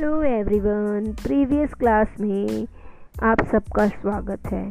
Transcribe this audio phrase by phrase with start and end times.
[0.00, 2.66] Hello everyone, previous class में
[3.22, 4.62] आप सबका स्वागत है।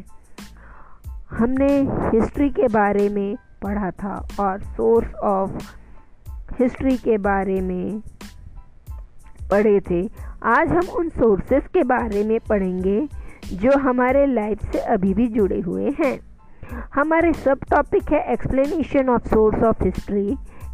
[1.31, 1.67] हमने
[2.13, 5.75] हिस्ट्री के बारे में पढ़ा था और सोर्स ऑफ़
[6.59, 8.02] हिस्ट्री के बारे में
[9.52, 10.02] पढ़े थे।
[10.43, 13.00] आज हम उन सोर्सेस के बारे में पढ़ेंगे
[13.54, 16.20] जो हमारे लाइफ से अभी भी जुड़े हुए हैं।
[16.96, 20.27] हमारे सब टॉपिक है explanation of source of history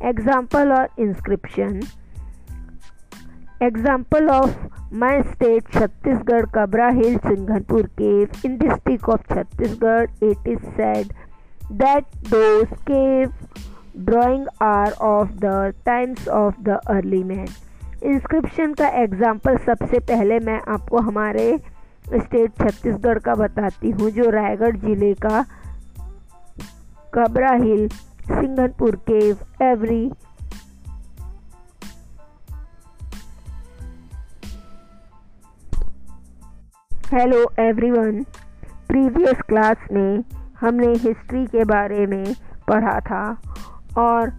[0.03, 1.79] example और inscription
[3.63, 10.65] example of my state Chhattisgarh Kabra hill Singhanpur cave in district of Chhattisgarh it is
[10.71, 11.13] said
[11.73, 13.31] that those cave
[14.05, 17.47] drawing are of the times of the early man
[18.03, 21.47] inscription का example सबसे पहले मैं आपको हमारे
[22.07, 25.45] state Chhattisgarh का बताती हूँ, जो रायगढ़ ज़िले का
[27.15, 30.09] Kabra hill Singhanpur cave every
[37.15, 38.23] hello everyone
[38.87, 40.23] previous class में
[40.59, 42.33] हमने हिस्ट्री के बारे में
[42.67, 43.21] पढ़ा था
[43.97, 44.29] और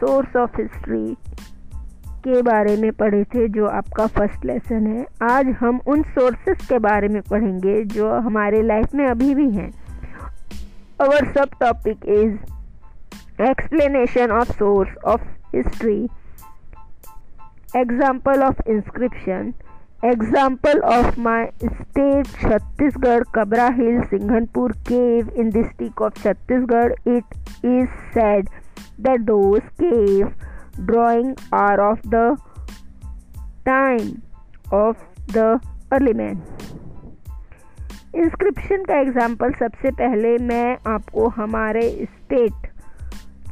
[0.00, 1.14] सोर्स ऑफ़ हिस्ट्री
[2.24, 6.78] के बारे में पढ़े थे, जो आपका फ़र्स्ट लेसन है। आज हम उन सोर्सेस के
[6.78, 9.70] बारे में पढ़ेंगे, जो हमारे लाइफ में अभी भी हैं।
[11.00, 15.22] Our sub topic is explanation of source of
[15.56, 16.02] history
[17.76, 19.52] example of inscription
[20.04, 27.86] example of my state Chhattisgarh Kabra hill Singhanpur cave in district of Chhattisgarh it is
[28.14, 28.48] said
[29.00, 30.32] the those cave
[30.80, 32.36] drawing are of the
[33.66, 34.10] time
[34.74, 34.96] of
[35.32, 35.60] the
[35.92, 36.42] early man
[38.14, 42.70] inscription का example सबसे पहले मैं आपको हमारे state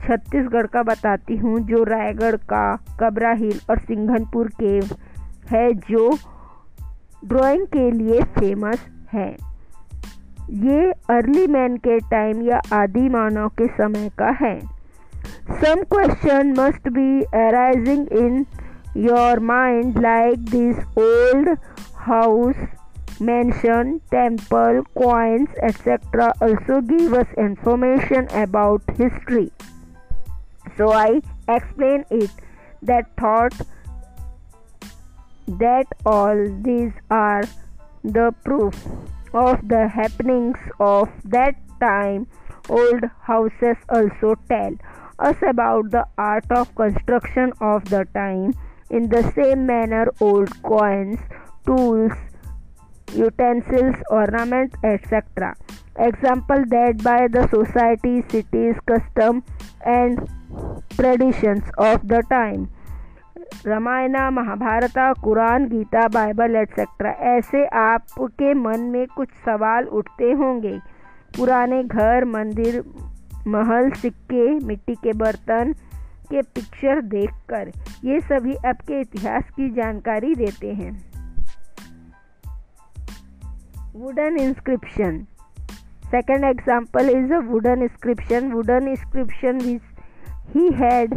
[0.07, 2.65] Chhattisgarh का बताती हूँ, जो रायगढ़ का
[3.01, 4.97] कबरा हिल और सिंघनपुर केव
[5.51, 6.11] है, जो
[7.27, 9.31] ड्राइंग के लिए फ़ेमस है।
[10.65, 14.59] ये अर्ली मैन के टाइम या आदि मानव के समय का है।
[15.61, 18.45] Some question must be arising in
[18.97, 21.49] your mind like this old
[22.07, 22.57] house
[23.23, 29.47] mansion temple coins etcetera also give us information about history
[30.79, 31.17] so I
[31.51, 32.43] explain it
[32.85, 33.63] that thought
[35.47, 37.43] that all these are
[38.03, 38.75] the proof
[39.33, 42.27] of the happenings of that time
[42.69, 44.75] old houses also tell
[45.19, 48.55] us about the art of construction of the time.
[48.91, 51.19] In the same manner old coins
[51.67, 52.13] tools
[53.13, 55.55] utensils ornaments etc
[55.99, 59.43] example that by the society cities custom
[59.85, 60.29] and
[60.97, 62.69] traditions of the time
[63.67, 64.95] Ramayana, Mahabharata,
[65.25, 70.79] Quran, Gita, Bible, etcetera, ऐसे आपके मन में कुछ सवाल उठते होंगे।
[71.37, 72.83] पुराने घर, मंदिर,
[73.47, 75.73] महल, सिक्के, मिट्टी के बर्तन
[76.31, 77.71] के पिक्चर देखकर
[78.05, 80.93] ये सभी आपके इतिहास की जानकारी देते हैं।
[83.97, 85.19] Wooden inscription
[86.05, 89.61] second example is a wooden inscription wooden inscription
[90.49, 91.15] he had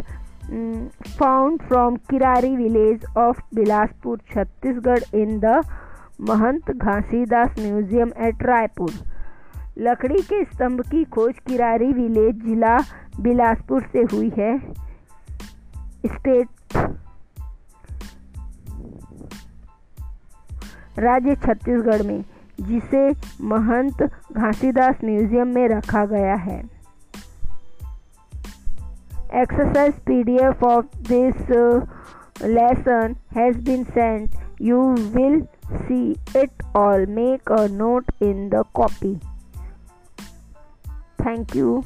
[1.18, 5.62] found from Kirari village of Bilaspur, Chhattisgarh in the
[6.20, 8.92] Mahant Ghasidas museum at Raipur
[9.78, 12.78] लकड़ी के स्तंभ की खोज किरारी विलेज जिला
[13.20, 14.58] बिलासपुर से हुई है।
[16.06, 16.48] स्टेट
[20.98, 22.24] राज्य छत्तीसगढ़ में
[22.60, 23.10] जिसे
[23.44, 26.77] महंत घासीदास म्यूज़ियम में रखा गया है।
[29.30, 31.84] Exercise pdf of this uh,
[32.46, 34.32] lesson has been sent.
[34.58, 34.78] You
[35.14, 35.48] will
[35.86, 37.06] see it all.
[37.06, 39.20] Make a note in the copy.
[41.22, 41.84] Thank you